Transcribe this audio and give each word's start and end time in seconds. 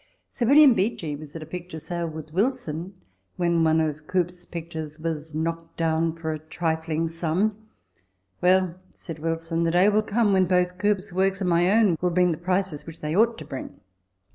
Sir 0.31 0.47
William 0.47 0.73
Beechy 0.73 1.15
was 1.15 1.35
at 1.35 1.43
a 1.43 1.45
picture 1.45 1.77
sale 1.77 2.07
with 2.09 2.33
Wilson 2.33 2.95
when 3.35 3.63
one 3.63 3.79
of 3.79 4.07
Cuyp's 4.07 4.47
pieces 4.47 4.99
was 4.99 5.35
knocked 5.35 5.77
down 5.77 6.15
for 6.15 6.31
a 6.33 6.39
trifling 6.39 7.07
sum. 7.07 7.55
"Well," 8.41 8.77
said 8.89 9.19
Wilson, 9.19 9.63
"the 9.63 9.69
day 9.69 9.89
will 9.89 10.01
come 10.01 10.33
when 10.33 10.45
both 10.45 10.79
Cuyp's 10.79 11.13
works 11.13 11.39
and 11.39 11.51
my 11.51 11.71
own 11.71 11.99
will 12.01 12.09
bring 12.09 12.31
the 12.31 12.39
prices 12.39 12.87
which 12.87 13.01
they 13.01 13.15
ought 13.15 13.37
to 13.37 13.45
bring." 13.45 13.79